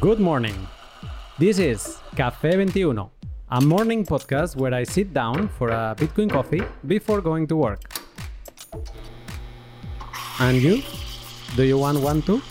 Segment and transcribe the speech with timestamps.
[0.00, 0.54] Good morning.
[1.38, 3.08] This is Café 21,
[3.50, 7.80] a morning podcast where I sit down for a Bitcoin coffee before going to work.
[10.38, 10.82] And you?
[11.56, 12.42] Do you want one too?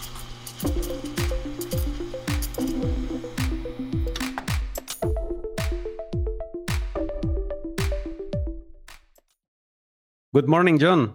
[10.33, 11.13] Good morning, John.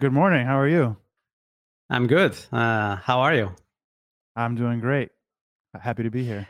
[0.00, 0.44] Good morning.
[0.44, 0.96] How are you?
[1.88, 2.34] I'm good.
[2.50, 3.54] Uh, how are you?
[4.34, 5.10] I'm doing great.
[5.80, 6.48] Happy to be here.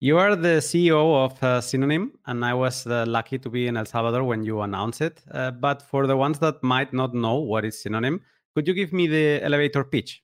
[0.00, 3.76] You are the CEO of uh, Synonym, and I was uh, lucky to be in
[3.76, 5.20] El Salvador when you announced it.
[5.30, 8.22] Uh, but for the ones that might not know what is Synonym,
[8.54, 10.22] could you give me the elevator pitch?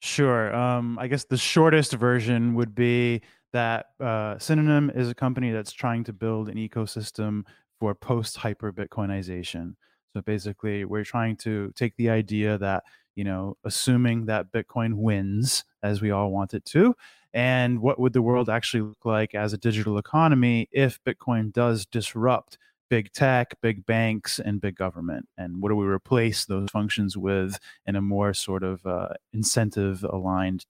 [0.00, 0.54] Sure.
[0.56, 3.20] Um, I guess the shortest version would be
[3.52, 7.42] that uh, Synonym is a company that's trying to build an ecosystem
[7.78, 9.74] for post hyper Bitcoinization.
[10.14, 12.84] So basically, we're trying to take the idea that,
[13.16, 16.94] you know, assuming that Bitcoin wins, as we all want it to,
[17.32, 21.84] and what would the world actually look like as a digital economy if Bitcoin does
[21.84, 25.26] disrupt big tech, big banks, and big government?
[25.36, 30.04] And what do we replace those functions with in a more sort of uh, incentive
[30.04, 30.64] aligned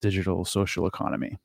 [0.00, 1.36] digital social economy?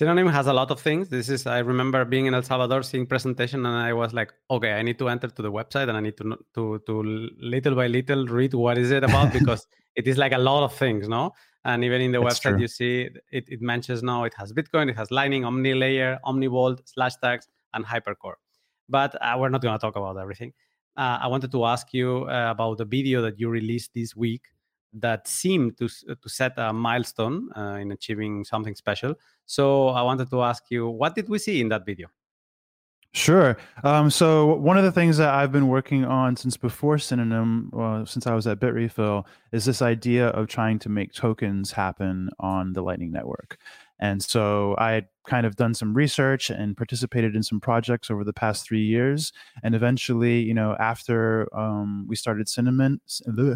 [0.00, 1.10] Synonym has a lot of things.
[1.10, 4.72] This is I remember being in El Salvador seeing presentation and I was like, okay,
[4.72, 7.02] I need to enter to the website and I need to to to
[7.38, 10.72] little by little read what is it about because it is like a lot of
[10.72, 11.32] things, no?
[11.66, 12.60] And even in the That's website, true.
[12.60, 16.80] you see it, it mentions now it has Bitcoin, it has Lightning, Omni Layer, OmniBolt,
[16.86, 18.38] Slash Tags, and Hypercore.
[18.88, 20.54] But uh, we're not going to talk about everything.
[20.96, 24.44] Uh, I wanted to ask you uh, about the video that you released this week
[24.92, 29.14] that seemed to to set a milestone uh, in achieving something special.
[29.46, 32.08] So I wanted to ask you, what did we see in that video?
[33.12, 33.56] Sure.
[33.82, 38.06] Um, so one of the things that I've been working on since before Synonym, well,
[38.06, 42.72] since I was at Bitrefill, is this idea of trying to make tokens happen on
[42.72, 43.58] the Lightning Network.
[44.00, 48.24] And so I had kind of done some research and participated in some projects over
[48.24, 49.32] the past three years.
[49.62, 53.00] And eventually, you know, after um, we started Cinnamon,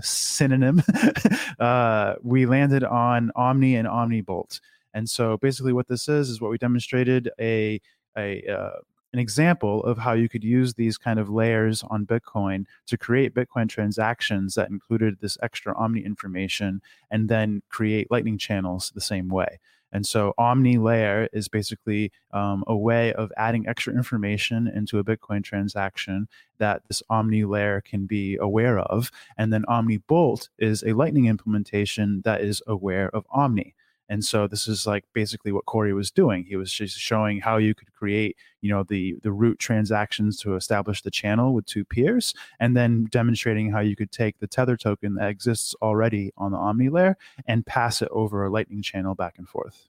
[0.03, 0.82] Synonym,
[1.59, 4.60] uh, we landed on Omni and OmniBolt.
[4.93, 7.81] And so basically, what this is is what we demonstrated a
[8.16, 8.78] a uh,
[9.15, 13.32] an example of how you could use these kind of layers on Bitcoin to create
[13.32, 16.82] Bitcoin transactions that included this extra Omni information
[17.12, 19.61] and then create Lightning channels the same way.
[19.94, 25.05] And so Omni layer is basically um, a way of adding extra information into a
[25.05, 26.28] Bitcoin transaction
[26.59, 29.12] that this Omni layer can be aware of.
[29.38, 33.75] And then Omni Bolt is a Lightning implementation that is aware of Omni.
[34.09, 36.44] And so this is like basically what Corey was doing.
[36.44, 40.56] He was just showing how you could create, you know, the the root transactions to
[40.56, 44.76] establish the channel with two peers, and then demonstrating how you could take the tether
[44.76, 47.16] token that exists already on the Omni layer
[47.47, 49.88] and pass it over a Lightning channel back and forth.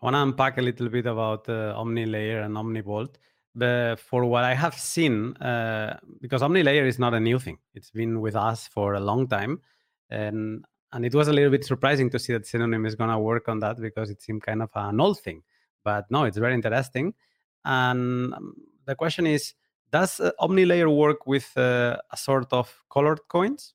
[0.00, 3.18] I want to unpack a little bit about the Omni layer and Omni Bolt.
[3.54, 7.58] But for what I have seen, uh, because Omni layer is not a new thing,
[7.74, 9.60] it's been with us for a long time,
[10.10, 13.18] and and it was a little bit surprising to see that Synonym is going to
[13.18, 15.42] work on that because it seemed kind of an old thing.
[15.84, 17.14] But no, it's very interesting.
[17.64, 18.54] And um,
[18.86, 19.54] the question is,
[19.90, 23.74] does uh, OmniLayer work with uh, a sort of colored coins?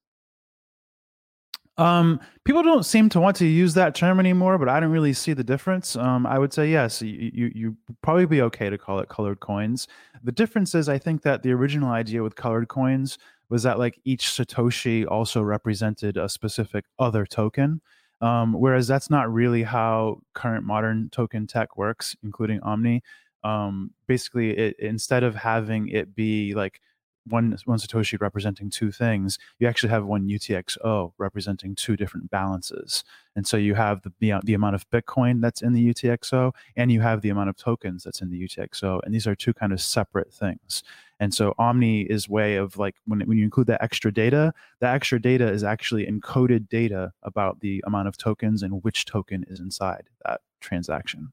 [1.77, 5.13] Um, people don't seem to want to use that term anymore, but I don't really
[5.13, 5.95] see the difference.
[5.95, 9.39] Um, I would say yes, you, you you probably be okay to call it colored
[9.39, 9.87] coins.
[10.23, 13.17] The difference is, I think that the original idea with colored coins
[13.49, 17.81] was that like each Satoshi also represented a specific other token.
[18.21, 23.03] Um, whereas that's not really how current modern token tech works, including Omni.
[23.43, 26.79] Um, basically, it, instead of having it be like
[27.27, 33.03] one one satoshi representing two things you actually have one utxo representing two different balances.
[33.35, 36.53] And so you have the, the, uh, the amount of bitcoin that's in the utxo
[36.75, 39.53] and you have the amount of tokens that's in the utxo and these are two
[39.53, 40.83] kind of separate things.
[41.19, 44.93] And so omni is way of like when, when you include that extra data that
[44.93, 49.59] extra data is actually encoded data about the amount of tokens and which token is
[49.59, 51.31] inside that transaction.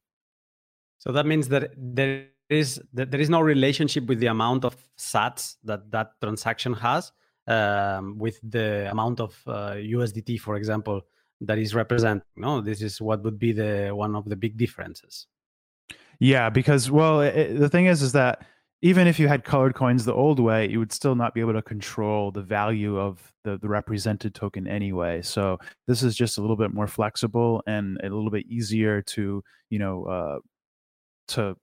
[0.99, 5.57] So that means that there is there is no relationship with the amount of sats
[5.65, 7.13] that that transaction has
[7.47, 11.03] um, with the amount of uh, USDT, for example,
[11.41, 12.25] that is representing.
[12.37, 15.27] No, this is what would be the one of the big differences.
[16.19, 18.45] Yeah, because well, it, the thing is, is that
[18.83, 21.53] even if you had colored coins the old way, you would still not be able
[21.53, 25.23] to control the value of the, the represented token anyway.
[25.23, 29.43] So this is just a little bit more flexible and a little bit easier to,
[29.69, 30.39] you know, uh,
[31.29, 31.57] to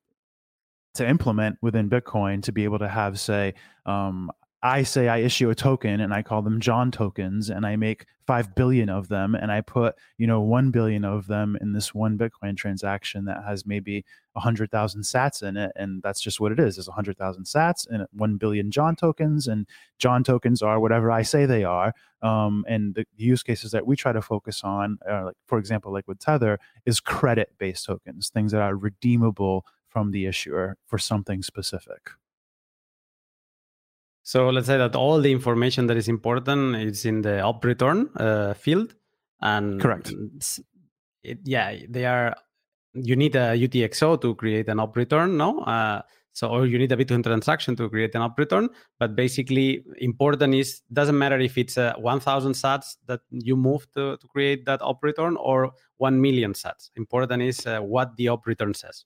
[0.98, 3.54] to implement within Bitcoin to be able to have, say,
[3.86, 4.32] um,
[4.64, 8.06] I say I issue a token and I call them John tokens and I make
[8.26, 11.94] 5 billion of them and I put, you know, 1 billion of them in this
[11.94, 14.04] one Bitcoin transaction that has maybe
[14.34, 16.76] 100,000 sats in it and that's just what it is.
[16.76, 19.68] There's 100,000 sats and 1 billion John tokens and
[20.00, 21.94] John tokens are whatever I say they are.
[22.24, 25.94] Um, and the use cases that we try to focus on, uh, like for example,
[25.94, 29.66] like with Tether, is credit-based tokens, things that are redeemable
[29.98, 32.12] from the issuer for something specific.
[34.22, 38.54] So let's say that all the information that is important is in the OP_RETURN uh,
[38.54, 38.94] field,
[39.42, 40.14] and correct.
[41.24, 42.36] It, yeah, they are.
[42.94, 45.62] You need a UTXO to create an OP_RETURN, no?
[45.62, 46.02] Uh,
[46.34, 48.70] so or you need a Bitcoin transaction to create an OP_RETURN.
[49.00, 54.18] But basically, important is doesn't matter if it's uh, 1,000 Sats that you move to,
[54.18, 56.92] to create that OP_RETURN or 1 million Sats.
[56.96, 59.06] Important is uh, what the OP_RETURN says.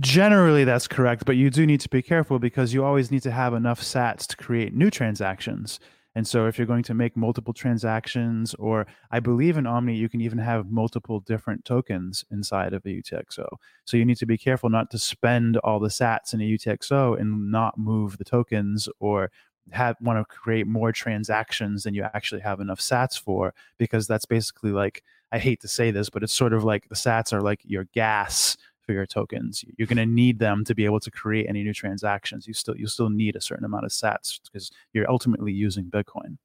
[0.00, 3.30] Generally, that's correct, but you do need to be careful because you always need to
[3.30, 5.80] have enough sats to create new transactions.
[6.14, 10.08] And so, if you're going to make multiple transactions, or I believe in Omni, you
[10.10, 13.46] can even have multiple different tokens inside of a UTXO.
[13.84, 17.18] So, you need to be careful not to spend all the sats in a UTXO
[17.18, 19.30] and not move the tokens or
[19.72, 24.24] have want to create more transactions than you actually have enough sats for because that's
[24.24, 27.42] basically like I hate to say this but it's sort of like the sats are
[27.42, 28.56] like your gas
[28.88, 29.62] for your tokens.
[29.76, 32.46] You're going to need them to be able to create any new transactions.
[32.46, 36.38] You still you still need a certain amount of sats because you're ultimately using Bitcoin.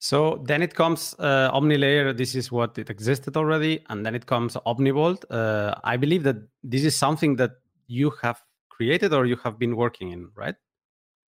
[0.00, 2.16] So then it comes uh, OmniLayer.
[2.16, 5.24] This is what it existed already, and then it comes OmniBolt.
[5.30, 7.52] Uh, I believe that this is something that
[7.86, 10.56] you have created or you have been working in, right?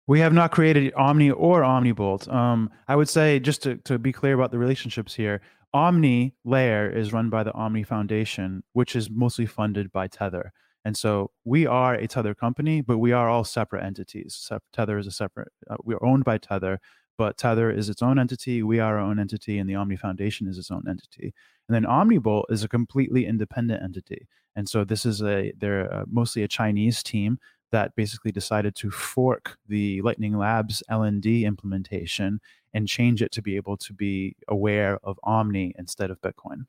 [0.08, 2.32] We have not created Omni or OmniBolt.
[2.32, 5.42] Um, I would say just to, to be clear about the relationships here,
[5.74, 10.52] Omni layer is run by the Omni Foundation, which is mostly funded by Tether.
[10.84, 14.50] And so we are a Tether company, but we are all separate entities.
[14.74, 16.80] Tether is a separate, uh, we're owned by Tether,
[17.18, 18.64] but Tether is its own entity.
[18.64, 21.34] We are our own entity, and the Omni Foundation is its own entity.
[21.70, 24.28] And then OmniBolt is a completely independent entity.
[24.56, 27.38] And so this is a, they're uh, mostly a Chinese team
[27.72, 32.42] that basically decided to fork the Lightning Labs LND implementation
[32.74, 36.66] and change it to be able to be aware of Omni instead of Bitcoin.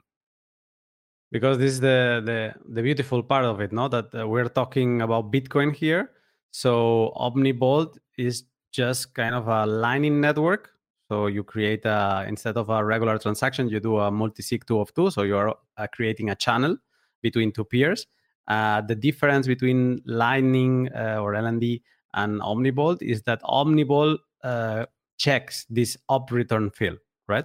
[1.30, 3.88] Because this is the the, the beautiful part of it, no?
[3.88, 6.10] That uh, we're talking about Bitcoin here.
[6.50, 10.70] So OmniBolt is just kind of a Lightning network.
[11.08, 14.92] So you create a instead of a regular transaction, you do a multi-sig two of
[14.94, 15.10] two.
[15.10, 16.76] So you're uh, creating a channel
[17.22, 18.06] between two peers
[18.48, 21.82] uh, the difference between Lightning uh, or LND
[22.14, 24.86] and OmniBolt is that OmniVault uh,
[25.22, 26.98] checks this OP_RETURN field,
[27.28, 27.44] right?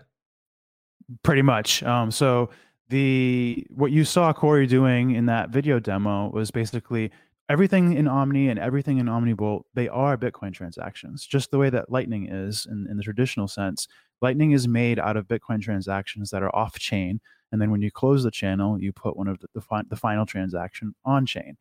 [1.21, 1.83] Pretty much.
[1.83, 2.49] Um, so
[2.89, 7.11] the what you saw Corey doing in that video demo was basically
[7.49, 11.91] everything in Omni and everything in OmniBolt, they are Bitcoin transactions, just the way that
[11.91, 13.87] Lightning is in, in the traditional sense.
[14.21, 17.21] Lightning is made out of Bitcoin transactions that are off chain.
[17.51, 19.95] And then when you close the channel, you put one of the, the, fi- the
[19.95, 21.57] final transaction on chain.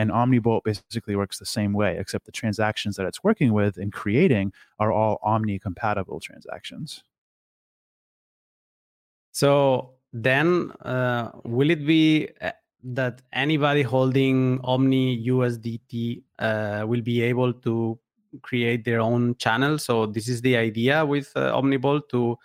[0.00, 3.92] And OmniBolt basically works the same way, except the transactions that it's working with and
[3.92, 7.04] creating are all Omni compatible transactions.
[9.32, 12.52] So then, uh, will it be uh,
[12.82, 17.98] that anybody holding Omni USDT uh, will be able to
[18.40, 19.76] create their own channel?
[19.78, 22.38] So this is the idea with uh, OmniBolt to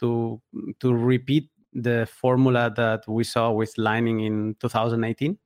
[0.00, 0.42] to
[0.80, 5.38] to repeat the formula that we saw with Lightning in 2018?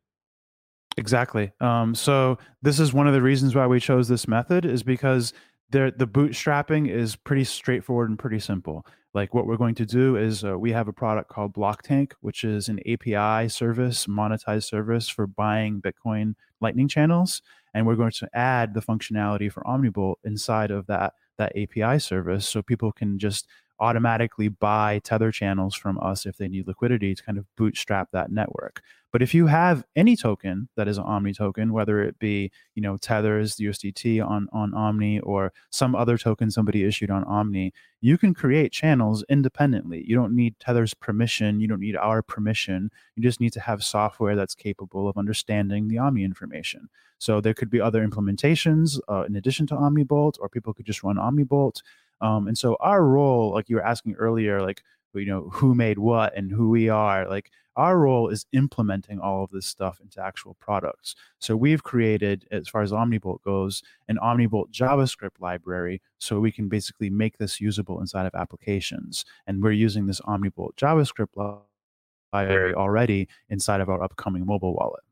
[0.99, 1.51] Exactly.
[1.61, 5.33] Um, so this is one of the reasons why we chose this method is because
[5.71, 8.85] the the bootstrapping is pretty straightforward and pretty simple.
[9.15, 12.45] Like what we're going to do is uh, we have a product called Blocktank, which
[12.45, 17.43] is an API service, monetized service for buying Bitcoin Lightning channels,
[17.75, 22.47] and we're going to add the functionality for OmniBolt inside of that that API service,
[22.47, 23.49] so people can just
[23.81, 28.31] automatically buy tether channels from us if they need liquidity to kind of bootstrap that
[28.31, 28.83] network.
[29.13, 32.83] But if you have any token that is an Omni token, whether it be you
[32.83, 38.17] know Tether's USDT on on Omni or some other token somebody issued on Omni, you
[38.17, 40.03] can create channels independently.
[40.07, 41.61] You don't need Tether's permission.
[41.61, 42.91] You don't need our permission.
[43.15, 46.89] You just need to have software that's capable of understanding the Omni information.
[47.19, 51.05] So there could be other implementations uh, in addition to OmniBolt, or people could just
[51.05, 51.83] run OmniBolt.
[52.23, 54.83] Um, and so our role, like you were asking earlier, like
[55.15, 59.45] you know who made what and who we are, like our role is implementing all
[59.45, 61.15] of this stuff into actual products.
[61.39, 66.69] So we've created, as far as OmniBolt goes, an OmniBolt JavaScript library, so we can
[66.69, 69.25] basically make this usable inside of applications.
[69.47, 71.63] And we're using this OmniBolt JavaScript
[72.33, 75.03] library already inside of our upcoming mobile wallet.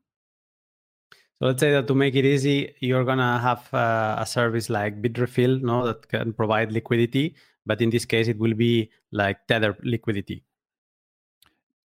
[1.41, 5.01] So let's say that to make it easy, you're gonna have uh, a service like
[5.01, 9.75] Bitrefill, no, that can provide liquidity, but in this case, it will be like Tether
[9.81, 10.43] liquidity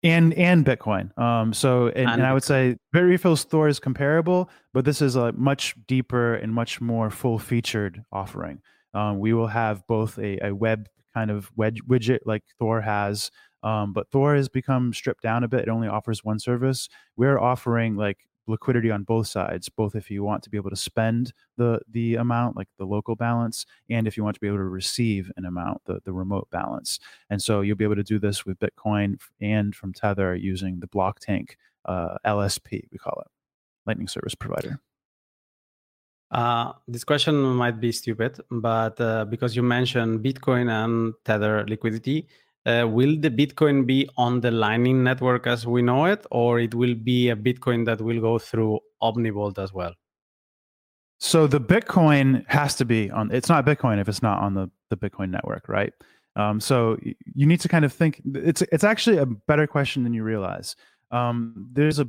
[0.02, 1.16] and and Bitcoin.
[1.18, 5.14] Um, so and, and, and I would say Bitrefill Thor is comparable, but this is
[5.14, 8.62] a much deeper and much more full featured offering.
[8.94, 13.30] Um, we will have both a, a web kind of wedge, widget like Thor has,
[13.62, 15.60] um, but Thor has become stripped down a bit.
[15.60, 16.88] It only offers one service.
[17.14, 20.76] We're offering like liquidity on both sides, both if you want to be able to
[20.76, 24.58] spend the the amount, like the local balance, and if you want to be able
[24.58, 26.98] to receive an amount, the, the remote balance.
[27.30, 30.88] And so you'll be able to do this with Bitcoin and from Tether using the
[30.88, 33.30] Blocktank uh, LSP, we call it,
[33.86, 34.80] Lightning Service Provider.
[36.30, 42.26] Uh, this question might be stupid, but uh, because you mentioned Bitcoin and Tether liquidity,
[42.66, 46.74] uh, will the Bitcoin be on the Lightning Network as we know it, or it
[46.74, 49.92] will be a Bitcoin that will go through Omnibolt as well?
[51.18, 53.30] So the Bitcoin has to be on.
[53.32, 55.92] It's not Bitcoin if it's not on the the Bitcoin network, right?
[56.36, 56.98] Um, so
[57.34, 58.20] you need to kind of think.
[58.34, 60.76] It's it's actually a better question than you realize.
[61.10, 62.08] Um, there's a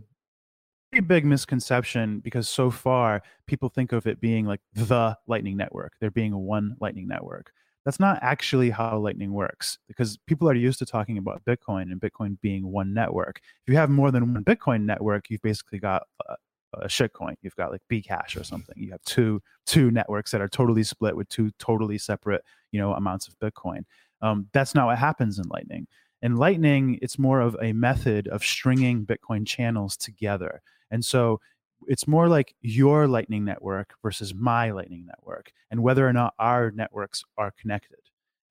[0.91, 5.93] pretty big misconception because so far people think of it being like the Lightning Network.
[5.99, 7.51] There being one Lightning Network
[7.85, 12.01] that's not actually how Lightning works because people are used to talking about Bitcoin and
[12.01, 13.39] Bitcoin being one network.
[13.65, 16.35] If you have more than one Bitcoin network, you've basically got a,
[16.73, 17.35] a shitcoin.
[17.43, 18.75] You've got like Bcash or something.
[18.75, 22.93] You have two two networks that are totally split with two totally separate you know
[22.93, 23.83] amounts of Bitcoin.
[24.21, 25.87] Um, that's not what happens in Lightning.
[26.23, 30.61] In Lightning, it's more of a method of stringing Bitcoin channels together.
[30.89, 31.39] And so
[31.87, 36.71] it's more like your lightning network versus my lightning network and whether or not our
[36.71, 37.99] networks are connected.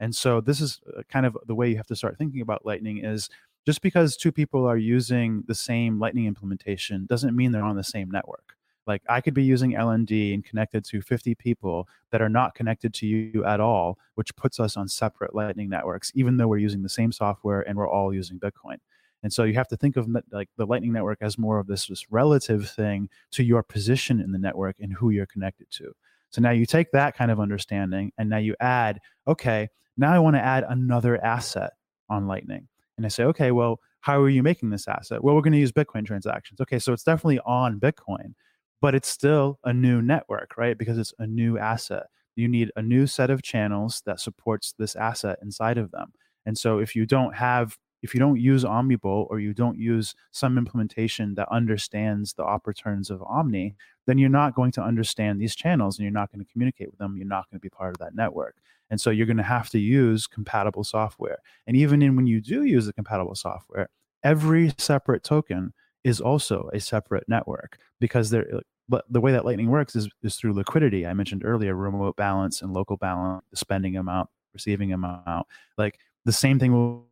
[0.00, 2.66] And so this is uh, kind of the way you have to start thinking about
[2.66, 3.28] lightning is
[3.66, 7.84] just because two people are using the same lightning implementation doesn't mean they're on the
[7.84, 8.54] same network.
[8.86, 12.92] Like i could be using lnd and connected to 50 people that are not connected
[12.94, 16.82] to you at all which puts us on separate lightning networks even though we're using
[16.82, 18.76] the same software and we're all using bitcoin
[19.24, 21.86] and so you have to think of like the Lightning Network as more of this,
[21.86, 25.92] this relative thing to your position in the network and who you're connected to.
[26.28, 30.18] So now you take that kind of understanding and now you add, okay, now I
[30.18, 31.72] want to add another asset
[32.10, 32.68] on Lightning.
[32.98, 35.24] And I say, okay, well, how are you making this asset?
[35.24, 36.60] Well, we're going to use Bitcoin transactions.
[36.60, 38.34] Okay, so it's definitely on Bitcoin,
[38.82, 40.76] but it's still a new network, right?
[40.76, 42.08] Because it's a new asset.
[42.36, 46.12] You need a new set of channels that supports this asset inside of them.
[46.44, 50.14] And so if you don't have if you don't use Omnibolt or you don't use
[50.30, 53.74] some implementation that understands the op returns of Omni,
[54.06, 56.98] then you're not going to understand these channels and you're not going to communicate with
[56.98, 57.16] them.
[57.16, 58.56] You're not going to be part of that network.
[58.90, 61.38] And so you're going to have to use compatible software.
[61.66, 63.88] And even in when you do use the compatible software,
[64.22, 65.72] every separate token
[66.04, 70.10] is also a separate network because they're uh, but the way that Lightning works is,
[70.22, 71.06] is through liquidity.
[71.06, 75.46] I mentioned earlier remote balance and local balance, the spending amount, receiving amount.
[75.78, 77.06] Like the same thing will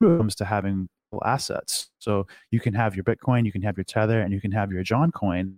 [0.00, 0.88] comes to having
[1.24, 1.90] assets.
[1.98, 4.72] So you can have your Bitcoin, you can have your Tether, and you can have
[4.72, 5.56] your John coin.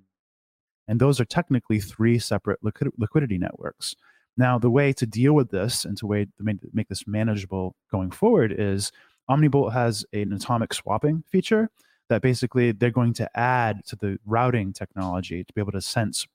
[0.87, 3.95] And those are technically three separate liquid- liquidity networks.
[4.37, 7.75] Now, the way to deal with this and to way to make, make this manageable
[7.91, 8.93] going forward is
[9.29, 11.71] Omnibolt has an atomic swapping feature
[12.09, 16.27] that basically they're going to add to the routing technology to be able to sense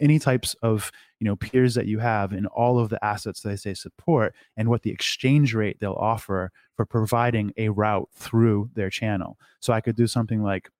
[0.00, 3.62] any types of you know peers that you have in all of the assets that
[3.62, 8.90] they support and what the exchange rate they'll offer for providing a route through their
[8.90, 9.38] channel.
[9.60, 10.70] So i could do something like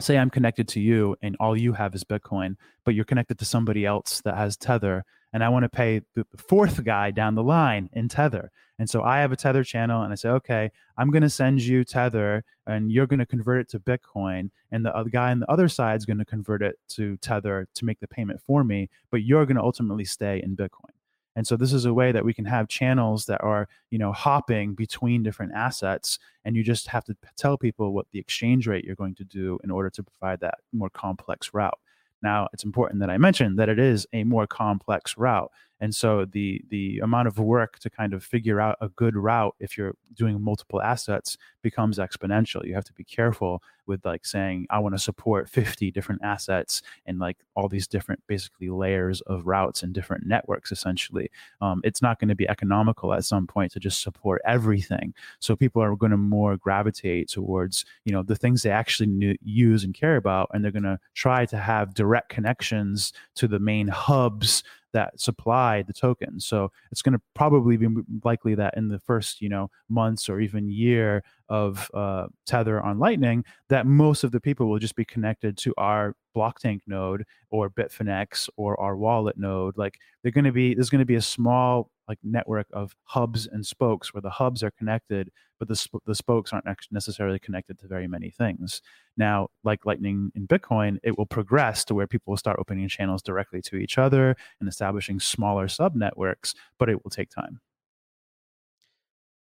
[0.00, 3.44] say i'm connected to you and all you have is bitcoin but you're connected to
[3.46, 7.42] somebody else that has tether and I want to pay the fourth guy down the
[7.42, 8.50] line in Tether.
[8.78, 11.62] And so I have a Tether channel and I say, okay, I'm going to send
[11.62, 14.50] you Tether and you're going to convert it to Bitcoin.
[14.70, 17.68] And the other guy on the other side is going to convert it to Tether
[17.74, 20.92] to make the payment for me, but you're going to ultimately stay in Bitcoin.
[21.36, 24.10] And so this is a way that we can have channels that are, you know,
[24.10, 26.18] hopping between different assets.
[26.46, 29.58] And you just have to tell people what the exchange rate you're going to do
[29.62, 31.78] in order to provide that more complex route.
[32.26, 35.52] Now, it's important that I mention that it is a more complex route.
[35.78, 39.54] And so the the amount of work to kind of figure out a good route
[39.60, 42.66] if you're doing multiple assets becomes exponential.
[42.66, 46.82] You have to be careful with like saying I want to support 50 different assets
[47.06, 51.30] and like all these different basically layers of routes and different networks essentially.
[51.60, 55.14] Um, it's not going to be economical at some point to just support everything.
[55.38, 59.84] So people are going to more gravitate towards you know the things they actually use
[59.84, 63.88] and care about, and they're going to try to have direct connections to the main
[63.88, 64.62] hubs
[64.92, 66.46] that supply the tokens.
[66.46, 67.88] So it's going to probably be
[68.24, 72.98] likely that in the first, you know, months or even year, of uh, Tether on
[72.98, 77.70] Lightning, that most of the people will just be connected to our Blocktank node or
[77.70, 79.78] Bitfinex or our wallet node.
[79.78, 83.46] Like they're going to be there's going to be a small like network of hubs
[83.46, 87.78] and spokes where the hubs are connected, but the sp- the spokes aren't necessarily connected
[87.78, 88.82] to very many things.
[89.16, 93.22] Now, like Lightning in Bitcoin, it will progress to where people will start opening channels
[93.22, 97.60] directly to each other and establishing smaller sub networks, but it will take time.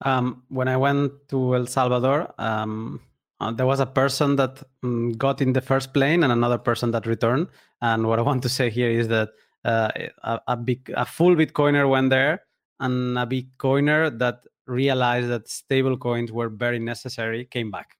[0.04, 3.00] Um, when I went to El Salvador, um,
[3.40, 6.90] uh, there was a person that um, got in the first plane and another person
[6.92, 7.48] that returned.
[7.80, 9.30] And what I want to say here is that
[9.64, 9.90] uh,
[10.22, 12.42] a, a, big, a full Bitcoiner went there,
[12.80, 17.96] and a Bitcoiner that realized that stable coins were very necessary came back,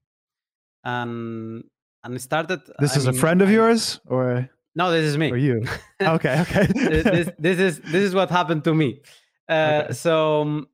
[0.85, 1.65] and
[2.05, 2.61] and started.
[2.79, 4.91] This I is mean, a friend of I, yours, or no?
[4.91, 5.31] This is me.
[5.31, 5.65] Or you?
[6.03, 6.67] okay, okay.
[6.67, 9.01] this, this is this is what happened to me.
[9.49, 9.53] Uh,
[9.85, 9.93] okay.
[9.93, 10.43] So.
[10.43, 10.69] Um,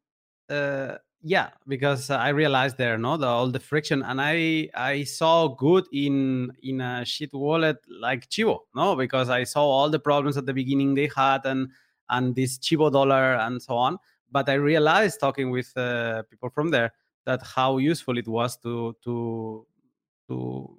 [0.50, 5.48] uh, yeah because i realized there no the, all the friction and i i saw
[5.48, 10.36] good in in a shit wallet like chivo no because i saw all the problems
[10.36, 11.68] at the beginning they had and
[12.10, 13.98] and this chivo dollar and so on
[14.30, 16.92] but i realized talking with uh, people from there
[17.24, 19.66] that how useful it was to to
[20.28, 20.78] to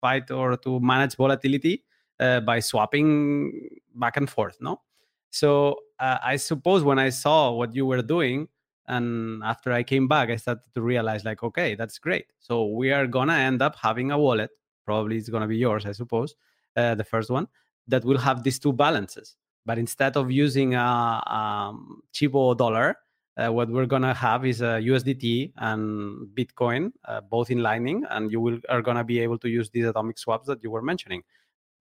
[0.00, 1.82] fight or to manage volatility
[2.20, 4.82] uh, by swapping back and forth no?
[5.30, 8.48] So uh, i suppose when i saw what you were doing
[8.88, 12.26] and after i came back i started to realize like okay that's great.
[12.40, 14.50] So we are gonna end up having a wallet
[14.84, 16.34] probably it's gonna be yours i suppose
[16.76, 17.46] uh, the first one
[17.86, 19.36] that will have these two balances.
[19.64, 21.74] But instead of using a, a
[22.12, 22.96] chivo dollar
[23.36, 28.32] uh, what we're gonna have is a usdt and bitcoin uh, both in lightning and
[28.32, 31.22] you will are gonna be able to use these atomic swaps that you were mentioning.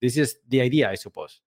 [0.02, 1.42] This is the idea i suppose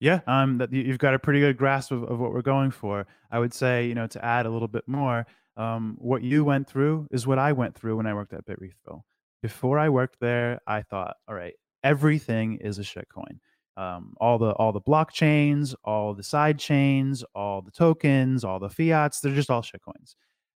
[0.00, 3.06] yeah, um, that you've got a pretty good grasp of, of what we're going for.
[3.30, 6.68] I would say, you know, to add a little bit more, um, what you went
[6.68, 9.02] through is what I went through when I worked at Bitrefill.
[9.42, 13.38] Before I worked there, I thought, all right, everything is a shitcoin.
[13.76, 18.70] Um, all the all the blockchains, all the side chains, all the tokens, all the
[18.70, 20.14] fiats, they're just all shitcoins.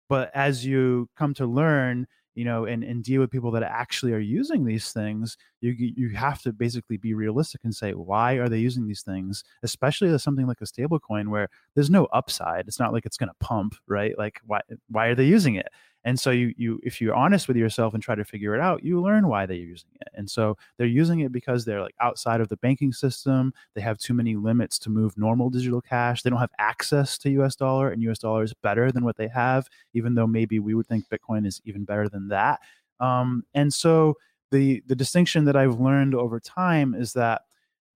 [0.08, 4.12] But as you come to learn you know, and, and deal with people that actually
[4.12, 8.48] are using these things, you you have to basically be realistic and say why are
[8.48, 12.68] they using these things, especially as something like a stablecoin where there's no upside.
[12.68, 14.16] It's not like it's going to pump, right?
[14.16, 15.68] Like why why are they using it?
[16.04, 18.84] And so you you if you're honest with yourself and try to figure it out,
[18.84, 20.08] you learn why they're using it.
[20.14, 23.52] And so they're using it because they're like outside of the banking system.
[23.74, 26.22] They have too many limits to move normal digital cash.
[26.22, 29.28] They don't have access to US dollar and US dollar is better than what they
[29.28, 32.60] have, even though maybe we would think Bitcoin is even better than that.
[33.00, 34.14] Um, and so
[34.50, 37.42] the the distinction that I've learned over time is that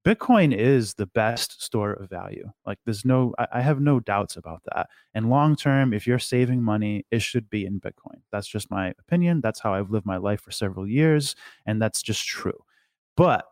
[0.05, 2.51] Bitcoin is the best store of value.
[2.67, 4.89] Like there's no, I, have no doubts about that.
[5.15, 8.21] And long term, if you're saving money, it should be in Bitcoin.
[8.33, 9.41] That's just my opinion.
[9.41, 11.37] That's how I've lived my life for several years.
[11.67, 12.65] And that's just true.
[13.17, 13.45] But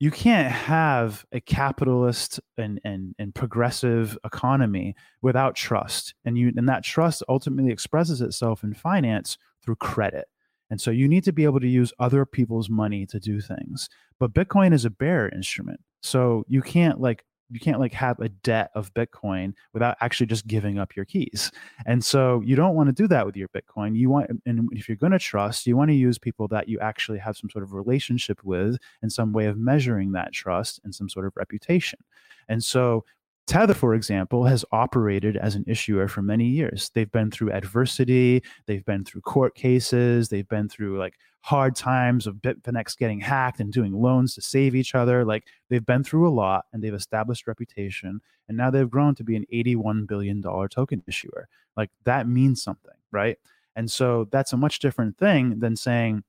[0.00, 6.14] you can't have a capitalist and, and, and progressive economy without trust.
[6.24, 10.26] And you and that trust ultimately expresses itself in finance through credit.
[10.70, 13.88] And so you need to be able to use other people's money to do things.
[14.18, 15.80] But Bitcoin is a bearer instrument.
[16.02, 20.46] So you can't like you can't like have a debt of Bitcoin without actually just
[20.46, 21.52] giving up your keys.
[21.86, 23.96] And so you don't want to do that with your Bitcoin.
[23.96, 26.80] You want, and if you're going to trust, you want to use people that you
[26.80, 30.94] actually have some sort of relationship with and some way of measuring that trust and
[30.94, 32.00] some sort of reputation.
[32.48, 33.04] And so
[33.46, 36.90] Tether, for example, has operated as an issuer for many years.
[36.94, 42.26] They've been through adversity, they've been through court cases, they've been through like hard times
[42.26, 45.24] of Bitfinex getting hacked and doing loans to save each other.
[45.24, 48.20] Like they've been through a lot and they've established reputation.
[48.48, 51.48] And now they've grown to be an $81 billion token issuer.
[51.76, 53.38] Like that means something, right?
[53.76, 56.24] And so that's a much different thing than saying,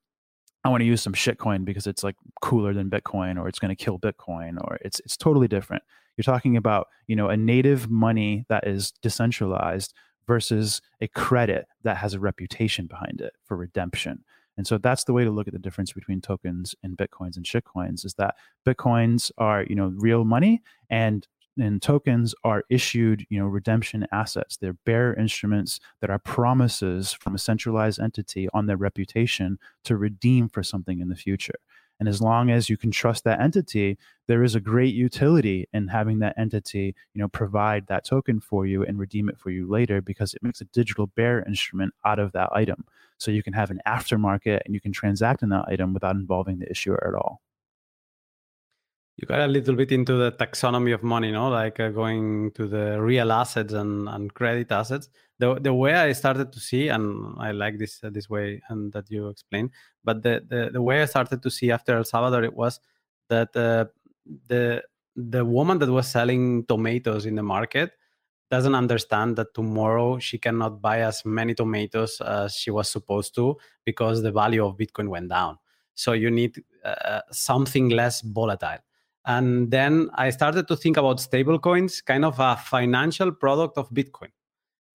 [0.63, 3.75] I want to use some shitcoin because it's like cooler than Bitcoin or it's going
[3.75, 5.81] to kill Bitcoin or it's it's totally different.
[6.17, 9.93] You're talking about, you know, a native money that is decentralized
[10.25, 14.23] versus a credit that has a reputation behind it for redemption.
[14.57, 17.45] And so that's the way to look at the difference between tokens and bitcoins and
[17.45, 21.27] shitcoins is that bitcoins are, you know, real money and
[21.59, 24.57] and tokens are issued, you know, redemption assets.
[24.57, 30.49] They're bearer instruments that are promises from a centralized entity on their reputation to redeem
[30.49, 31.55] for something in the future.
[31.99, 35.87] And as long as you can trust that entity, there is a great utility in
[35.87, 39.67] having that entity, you know, provide that token for you and redeem it for you
[39.67, 42.85] later because it makes a digital bearer instrument out of that item.
[43.17, 46.59] So you can have an aftermarket and you can transact in that item without involving
[46.59, 47.41] the issuer at all.
[49.17, 51.49] You got a little bit into the taxonomy of money, no?
[51.49, 55.09] Like uh, going to the real assets and, and credit assets.
[55.39, 58.93] The the way I started to see, and I like this uh, this way and
[58.93, 59.71] that you explained,
[60.03, 62.79] but the, the the way I started to see after El Salvador, it was
[63.29, 63.85] that uh,
[64.47, 64.83] the
[65.15, 67.91] the woman that was selling tomatoes in the market
[68.49, 73.57] doesn't understand that tomorrow she cannot buy as many tomatoes as she was supposed to
[73.83, 75.57] because the value of Bitcoin went down.
[75.95, 78.77] So you need uh, something less volatile.
[79.27, 84.31] And then I started to think about stablecoins, kind of a financial product of Bitcoin.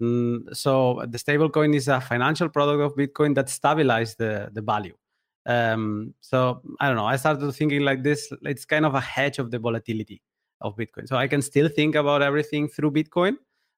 [0.02, 4.96] Mm, so the stablecoin is a financial product of Bitcoin that stabilizes the, the value.
[5.44, 7.04] Um, so I don't know.
[7.04, 8.32] I started thinking like this.
[8.42, 10.22] It's kind of a hedge of the volatility
[10.62, 11.06] of Bitcoin.
[11.06, 13.36] So I can still think about everything through Bitcoin,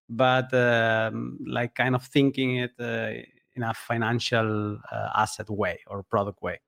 [0.08, 3.10] but um, like kind of thinking it uh,
[3.56, 6.60] in a financial uh, asset way or product way.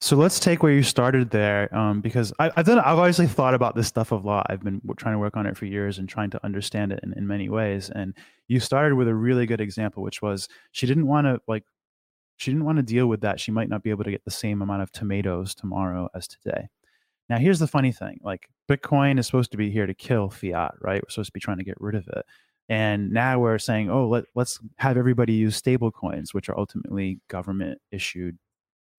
[0.00, 2.78] So let's take where you started there, um, because I, have done.
[2.78, 4.46] I've obviously thought about this stuff a lot.
[4.48, 7.12] I've been trying to work on it for years and trying to understand it in,
[7.14, 7.90] in many ways.
[7.90, 8.14] And
[8.46, 11.64] you started with a really good example, which was she didn't want to like,
[12.36, 13.40] she didn't want to deal with that.
[13.40, 16.68] She might not be able to get the same amount of tomatoes tomorrow as today.
[17.28, 20.74] Now, here's the funny thing: like Bitcoin is supposed to be here to kill fiat,
[20.80, 21.02] right?
[21.02, 22.24] We're supposed to be trying to get rid of it.
[22.68, 27.18] And now we're saying, oh, let, let's have everybody use stable coins, which are ultimately
[27.28, 28.36] government issued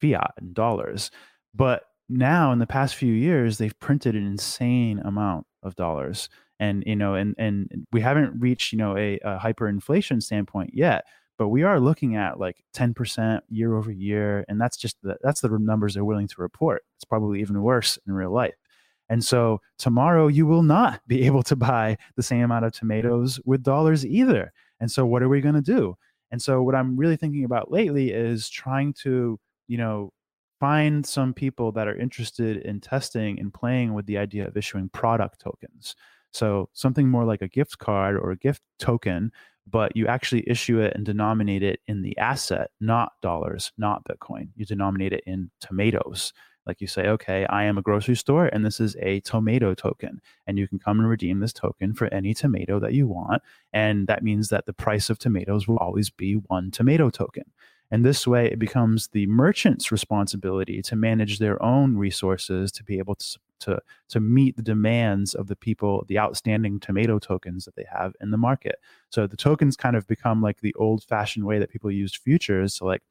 [0.01, 1.11] fiat and dollars.
[1.53, 6.29] But now in the past few years, they've printed an insane amount of dollars.
[6.59, 11.05] And you know, and and we haven't reached you know a, a hyperinflation standpoint yet,
[11.37, 15.39] but we are looking at like 10% year over year, and that's just the, that's
[15.39, 16.83] the numbers they're willing to report.
[16.97, 18.55] It's probably even worse in real life.
[19.07, 23.39] And so tomorrow you will not be able to buy the same amount of tomatoes
[23.45, 24.51] with dollars either.
[24.79, 25.95] And so what are we going to do?
[26.31, 30.11] And so what I'm really thinking about lately is trying to you know,
[30.59, 34.89] find some people that are interested in testing and playing with the idea of issuing
[34.89, 35.95] product tokens.
[36.33, 39.31] So something more like a gift card or a gift token,
[39.67, 44.49] but you actually issue it and denominate it in the asset, not dollars, not Bitcoin.
[44.55, 46.33] You denominate it in tomatoes.
[46.69, 50.21] Like you say, okay, I am a grocery store and this is a tomato token.
[50.45, 53.41] And you can come and redeem this token for any tomato that you want.
[53.73, 57.45] And that means that the price of tomatoes will always be one tomato token.
[57.89, 62.99] And this way, it becomes the merchant's responsibility to manage their own resources to be
[62.99, 67.75] able to, to, to meet the demands of the people, the outstanding tomato tokens that
[67.75, 68.75] they have in the market.
[69.09, 72.75] So the tokens kind of become like the old fashioned way that people used futures.
[72.75, 73.01] So, like,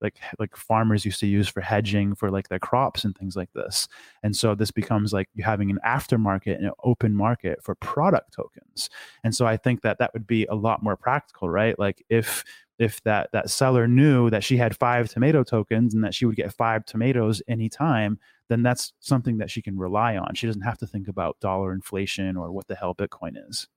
[0.00, 3.52] like like farmers used to use for hedging for like their crops and things like
[3.54, 3.88] this.
[4.22, 8.90] And so this becomes like having an aftermarket and an open market for product tokens.
[9.24, 11.78] And so i think that that would be a lot more practical right?
[11.78, 12.44] Like if
[12.78, 16.36] if that that seller knew that she had five tomato tokens and that she would
[16.36, 20.34] get five tomatoes anytime then that's something that she can rely on.
[20.34, 23.68] She doesn't have to think about dollar inflation or what the hell bitcoin is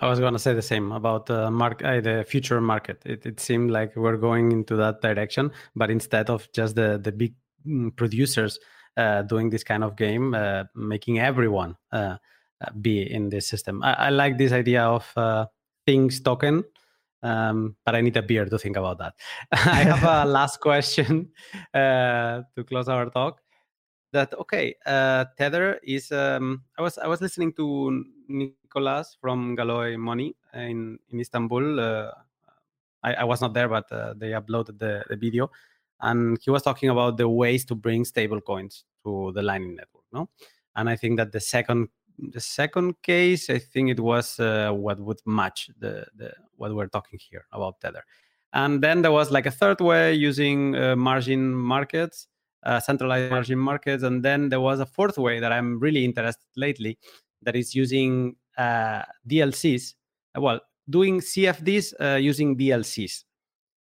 [0.00, 3.24] i was going to say the same about the mark uh, the future market it,
[3.26, 7.34] it seemed like we're going into that direction but instead of just the the big
[7.66, 8.58] mm, producers
[8.96, 12.16] uh, doing this kind of game uh, making everyone uh,
[12.60, 15.46] uh, be in this system I, I, like this idea of uh,
[15.86, 16.64] things token
[17.22, 19.14] um, but I need a beer to think about that.
[19.52, 21.30] I have a last question
[21.74, 23.40] uh, to close our talk.
[24.12, 26.10] That okay, uh, Tether is.
[26.10, 28.04] Um, I was I was listening to
[28.68, 31.80] Nicolas from Galoy Money in in Istanbul.
[31.80, 32.10] Uh,
[33.02, 35.50] I, I, was not there, but uh, they uploaded the, the video,
[36.00, 40.04] and he was talking about the ways to bring stable coins to the Lightning Network.
[40.12, 40.28] No,
[40.76, 44.98] and I think that the second the second case, I think it was uh, what
[44.98, 48.04] would match the, the what we're talking here about Tether.
[48.52, 52.26] And then there was like a third way using uh, margin markets,
[52.64, 54.02] uh, centralized margin markets.
[54.02, 56.98] And then there was a fourth way that I'm really interested lately,
[57.42, 59.94] that is using uh, DLCs.
[60.36, 63.24] Well, doing CFDs uh, using DLCs.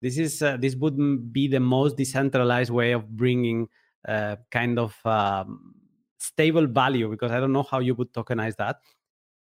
[0.02, 3.68] This is uh, this would be the most decentralized way of bringing
[4.50, 5.76] kind of um,
[6.20, 8.78] stable value because I don't know how you would tokenize that.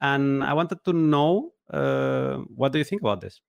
[0.01, 3.41] And I wanted to know uh, what do you think about this?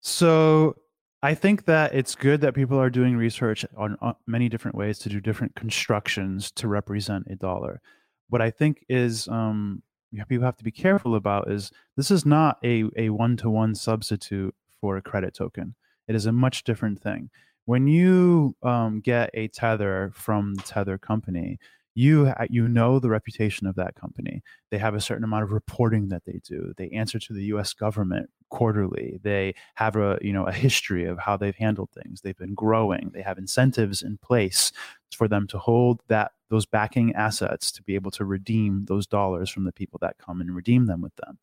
[0.00, 0.76] So
[1.22, 4.98] I think that it's good that people are doing research on, on many different ways
[5.00, 7.80] to do different constructions to represent a dollar.
[8.28, 9.82] What I think is um,
[10.24, 13.74] people have to be careful about is this is not a a one to one
[13.74, 15.74] substitute for a credit token.
[16.08, 17.30] It is a much different thing.
[17.64, 21.58] When you um, get a tether from the tether company,
[21.96, 24.42] you you know the reputation of that company.
[24.70, 26.74] They have a certain amount of reporting that they do.
[26.76, 29.18] They answer to the US government quarterly.
[29.22, 32.20] They have a you know a history of how they've handled things.
[32.20, 33.12] They've been growing.
[33.14, 34.72] They have incentives in place
[35.10, 39.48] for them to hold that those backing assets to be able to redeem those dollars
[39.48, 41.38] from the people that come and redeem them with them.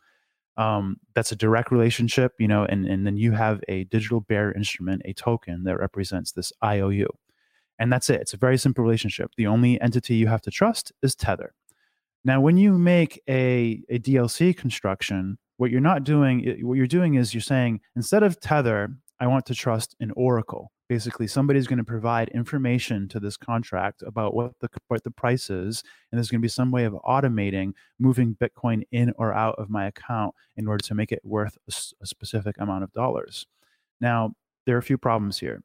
[0.56, 4.52] Um, that's a direct relationship you know and, and then you have a digital bearer
[4.52, 7.08] instrument a token that represents this iou
[7.84, 8.22] and that's it.
[8.22, 9.32] It's a very simple relationship.
[9.36, 11.54] The only entity you have to trust is Tether.
[12.24, 17.16] Now, when you make a, a DLC construction, what you're not doing, what you're doing
[17.16, 20.72] is you're saying, instead of Tether, I want to trust an Oracle.
[20.88, 25.50] Basically, somebody's going to provide information to this contract about what the what the price
[25.50, 29.56] is, and there's going to be some way of automating moving Bitcoin in or out
[29.58, 33.46] of my account in order to make it worth a, a specific amount of dollars.
[34.00, 35.64] Now, there are a few problems here.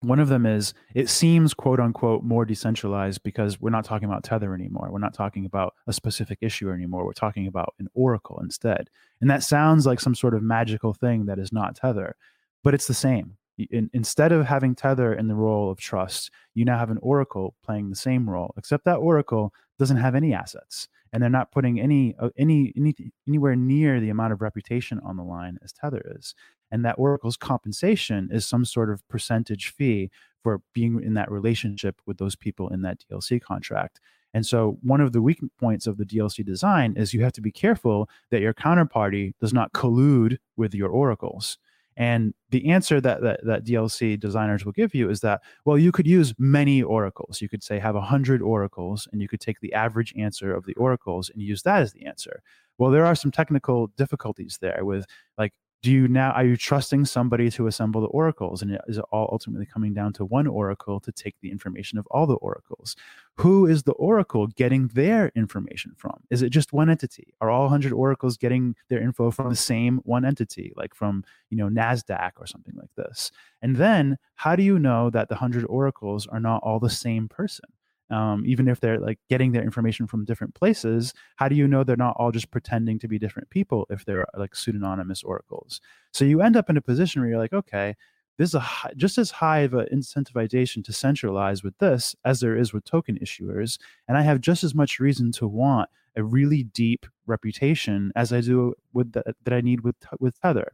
[0.00, 4.22] One of them is it seems quote unquote more decentralized because we're not talking about
[4.22, 4.88] Tether anymore.
[4.92, 7.04] We're not talking about a specific issue anymore.
[7.04, 8.90] We're talking about an oracle instead.
[9.20, 12.14] And that sounds like some sort of magical thing that is not Tether,
[12.62, 13.36] but it's the same.
[13.70, 17.56] In, instead of having Tether in the role of trust, you now have an oracle
[17.64, 21.80] playing the same role, except that oracle doesn't have any assets and they're not putting
[21.80, 22.94] any, uh, any, any
[23.26, 26.34] anywhere near the amount of reputation on the line as Tether is
[26.70, 30.10] and that oracle's compensation is some sort of percentage fee
[30.42, 34.00] for being in that relationship with those people in that DLC contract.
[34.34, 37.40] And so, one of the weak points of the DLC design is you have to
[37.40, 41.58] be careful that your counterparty does not collude with your oracles.
[41.96, 45.90] And the answer that, that, that DLC designers will give you is that, well, you
[45.90, 47.42] could use many oracles.
[47.42, 50.74] You could say have 100 oracles, and you could take the average answer of the
[50.74, 52.40] oracles and use that as the answer.
[52.78, 57.04] Well, there are some technical difficulties there with like do you now are you trusting
[57.04, 58.62] somebody to assemble the oracles?
[58.62, 62.06] And is it all ultimately coming down to one oracle to take the information of
[62.08, 62.96] all the oracles?
[63.36, 66.20] Who is the oracle getting their information from?
[66.30, 67.34] Is it just one entity?
[67.40, 71.56] Are all 100 oracles getting their info from the same one entity like from you
[71.56, 73.30] know nasdaq or something like this?
[73.62, 77.28] And then how do you know that the 100 oracles are not all the same
[77.28, 77.66] person
[78.10, 81.84] um, even if they're like getting their information from different places how do you know
[81.84, 85.80] they're not all just pretending to be different people if they're like pseudonymous oracles
[86.12, 87.94] so you end up in a position where you're like okay
[88.36, 92.56] there's a high, just as high of an incentivization to centralize with this as there
[92.56, 96.64] is with token issuers and i have just as much reason to want a really
[96.64, 100.72] deep reputation as i do with the, that i need with with tether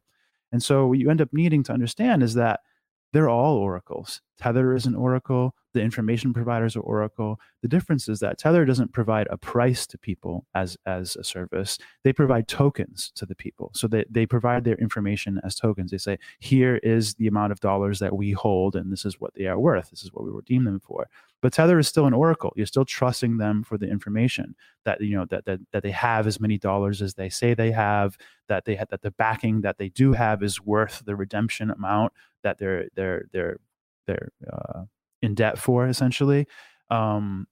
[0.53, 2.61] and so what you end up needing to understand is that
[3.15, 4.21] they're all oracles.
[4.39, 5.55] Tether is an oracle.
[5.75, 7.41] The information providers are oracle.
[7.63, 11.79] The difference is that Tether doesn't provide a price to people as as a service.
[12.05, 13.73] They provide tokens to the people.
[13.75, 15.91] So they, they provide their information as tokens.
[15.91, 19.35] They say, here is the amount of dollars that we hold, and this is what
[19.35, 19.91] they are worth.
[19.91, 21.09] This is what we redeem them for.
[21.43, 22.53] But Tether is still an oracle.
[22.57, 26.27] You're still trusting them for the information that you know that that, that they have
[26.27, 28.17] as many dollars as they say they have,
[28.49, 32.13] that they had that the backing that they do have is worth the redemption amount
[32.45, 33.59] that they're they're they're
[34.07, 34.83] they're uh,
[35.25, 36.47] in debt for essentially.
[36.91, 37.47] Um,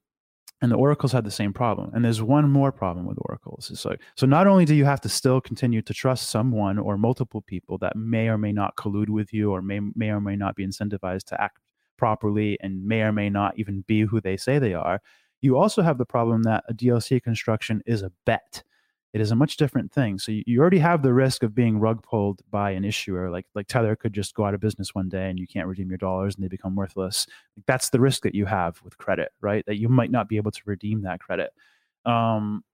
[0.61, 1.91] and the oracles had the same problem.
[1.93, 3.69] And there's one more problem with oracles.
[3.71, 6.97] It's like so not only do you have to still continue to trust someone or
[6.97, 10.37] multiple people that may or may not collude with you or may may or may
[10.37, 11.59] not be incentivized to act
[11.99, 15.01] properly and may or may not even be who they say they are.
[15.41, 18.63] You also have the problem that a DLC construction is a bet
[19.13, 20.19] it is a much different thing.
[20.19, 23.31] So you, you already have the risk of being rug pulled by an issuer.
[23.31, 25.89] Like like Tether could just go out of business one day and you can't redeem
[25.89, 27.27] your dollars and they become worthless.
[27.67, 29.65] That's the risk that you have with credit, right?
[29.67, 31.51] That you might not be able to redeem that credit.
[32.07, 32.65] Um,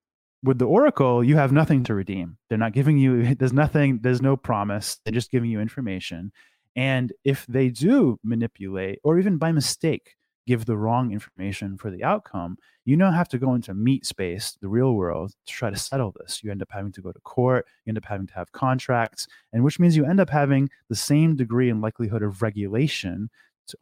[0.41, 2.37] with the Oracle, you have nothing to redeem.
[2.47, 3.35] They're not giving you.
[3.39, 3.99] There's nothing.
[4.01, 4.99] There's no promise.
[5.03, 6.31] They're just giving you information.
[6.75, 10.15] And if they do manipulate, or even by mistake,
[10.49, 14.57] give the wrong information for the outcome, you now have to go into meat space,
[14.63, 16.43] the real world, to try to settle this.
[16.43, 19.27] You end up having to go to court, you end up having to have contracts,
[19.53, 23.29] and which means you end up having the same degree and likelihood of regulation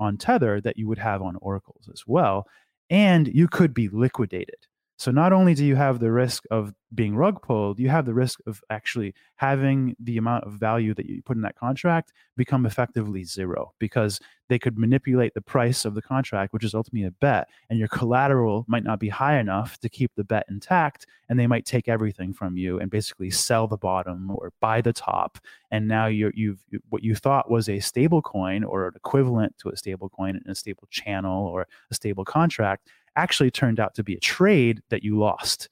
[0.01, 2.45] on Tether that you would have on oracles as well.
[2.89, 4.67] And you could be liquidated.
[4.97, 8.15] So not only do you have the risk of being rug pulled, you have the
[8.15, 12.65] risk of actually having the amount of value that you put in that contract become
[12.65, 17.11] effectively zero because they could manipulate the price of the contract, which is ultimately a
[17.11, 21.37] bet, and your collateral might not be high enough to keep the bet intact, and
[21.37, 25.37] they might take everything from you and basically sell the bottom or buy the top,
[25.69, 29.69] and now you're, you've what you thought was a stable coin or an equivalent to
[29.69, 34.03] a stable coin in a stable channel or a stable contract actually turned out to
[34.03, 35.69] be a trade that you lost.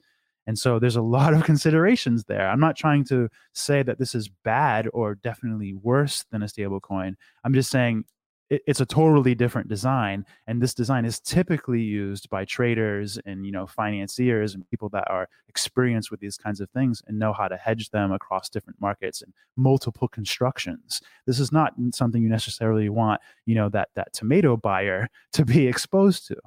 [0.48, 2.50] And so there's a lot of considerations there.
[2.50, 6.80] I'm not trying to say that this is bad or definitely worse than a stable
[6.80, 7.16] coin.
[7.44, 8.06] I'm just saying
[8.50, 13.46] it, it's a totally different design and this design is typically used by traders and
[13.46, 17.34] you know financiers and people that are experienced with these kinds of things and know
[17.34, 22.30] how to hedge them across different markets and multiple constructions this is not something you
[22.30, 26.38] necessarily want you know that that tomato buyer to be exposed to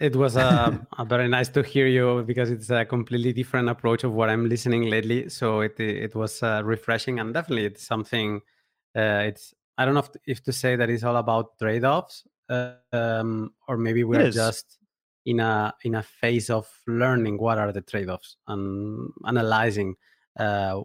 [0.00, 4.04] it was uh, a very nice to hear you because it's a completely different approach
[4.04, 5.28] of what I'm listening lately.
[5.28, 8.40] So it it was uh, refreshing and definitely it's something
[8.96, 12.72] uh, it's I don't know if, if, to say that it's all about trade-offs, uh,
[12.92, 14.78] um, or maybe we're just
[15.24, 19.94] in a in a phase of learning what are the trade-offs and analyzing,
[20.38, 20.80] uh,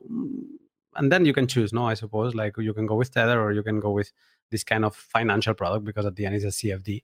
[0.95, 1.73] and then you can choose.
[1.73, 4.11] No, I suppose like you can go with Tether or you can go with
[4.51, 7.01] this kind of financial product because at the end it's a CFD,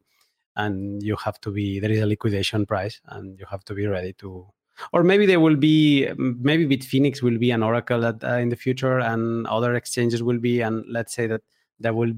[0.63, 3.85] and you have to be there is a liquidation price and you have to be
[3.87, 4.45] ready to
[4.93, 8.55] or maybe there will be maybe Bitfinex will be an oracle at, uh, in the
[8.55, 11.41] future and other exchanges will be and let's say that
[11.79, 12.13] there will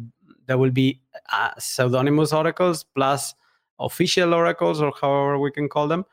[0.47, 1.01] there will be
[1.31, 3.33] uh, pseudonymous oracles plus
[3.79, 6.05] official oracles or however we can call them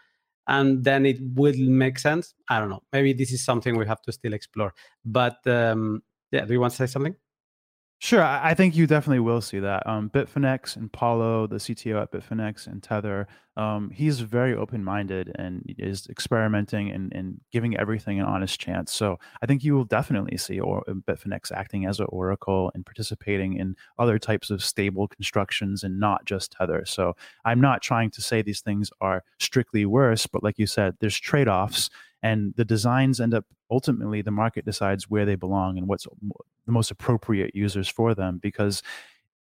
[0.46, 2.34] and then it will make sense.
[2.48, 2.82] I don't know.
[2.90, 4.72] Maybe this is something we have to still explore.
[5.04, 7.16] But um, yeah do you want to say something
[8.00, 9.84] Sure, I think you definitely will see that.
[9.84, 15.64] Um, Bitfinex and Paolo, the CTO at Bitfinex and Tether, um, he's very open-minded and
[15.78, 18.92] is experimenting and, and giving everything an honest chance.
[18.92, 22.86] So I think you will definitely see or, uh, Bitfinex acting as an oracle and
[22.86, 26.84] participating in other types of stable constructions and not just Tether.
[26.86, 30.94] So I'm not trying to say these things are strictly worse, but like you said,
[31.00, 31.90] there's trade-offs
[32.22, 36.06] and the designs end up ultimately the market decides where they belong and what's
[36.66, 38.82] the most appropriate users for them because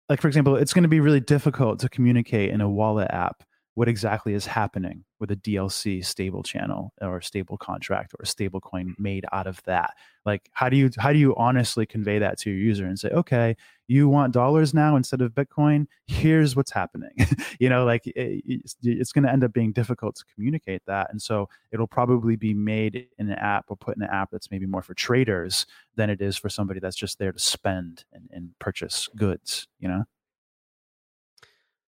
[0.09, 3.45] like for example it's going to be really difficult to communicate in a wallet app
[3.79, 8.61] what exactly is happening with a DLC stable channel or stable contract or a stable
[8.61, 9.01] coin mm-hmm.
[9.01, 9.95] made out of that.
[10.27, 13.11] Like how do you how do you honestly convey that to your user and say,
[13.11, 15.87] okay, you want dollars now instead of Bitcoin?
[16.09, 17.13] Here's what's happening.
[17.61, 21.07] you know, like it, it's, it's going to end up being difficult to communicate that,
[21.13, 24.51] and so it'll probably be made in an app or put in an app that's
[24.51, 28.29] maybe more for traders than it is for somebody that's just there to spend and,
[28.33, 29.69] and purchase goods.
[29.79, 30.05] You know.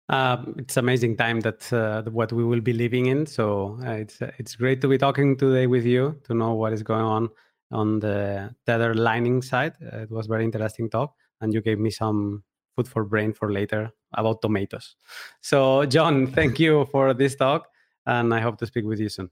[0.10, 3.28] Um, it's amazing time that uh, what we will be living in.
[3.28, 6.74] So uh, it's uh, it's great to be talking today with you to know what
[6.74, 7.30] is going on
[7.72, 9.74] on the tether Lightning side.
[9.82, 12.44] Uh, it was very interesting talk, and you gave me some
[12.76, 14.96] food for brain for later about tomatoes.
[15.42, 17.68] So John, thank you for this talk,
[18.08, 19.30] and I hope to speak with you soon.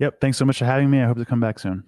[0.00, 0.20] Yep.
[0.20, 1.00] Thanks so much for having me.
[1.00, 1.84] I hope to come back soon.